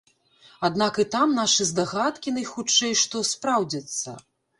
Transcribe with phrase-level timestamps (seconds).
[0.67, 4.17] Аднак і там нашы здагадкі, найхутчэй што, спраўдзяцца.